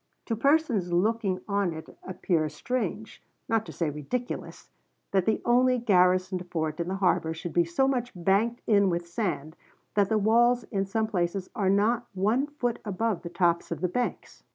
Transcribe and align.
To 0.25 0.35
persons 0.35 0.91
looking 0.91 1.41
on 1.47 1.73
it 1.73 1.95
appears 2.01 2.55
strange, 2.55 3.21
not 3.47 3.67
to 3.67 3.71
say 3.71 3.91
ridiculous, 3.91 4.71
that 5.11 5.27
the 5.27 5.43
only 5.45 5.77
garrisoned 5.77 6.49
fort 6.49 6.79
in 6.79 6.87
the 6.87 6.95
harbor 6.95 7.35
should 7.35 7.53
be 7.53 7.65
so 7.65 7.87
much 7.87 8.11
banked 8.15 8.63
in 8.65 8.89
with 8.89 9.07
sand, 9.07 9.55
that 9.93 10.09
the 10.09 10.17
walls 10.17 10.63
in 10.71 10.87
some 10.87 11.05
places 11.05 11.51
are 11.55 11.69
not 11.69 12.07
one 12.15 12.47
foot 12.47 12.79
above 12.83 13.21
the 13.21 13.29
tops 13.29 13.69
of 13.69 13.81
the 13.81 13.87
banks." 13.87 14.41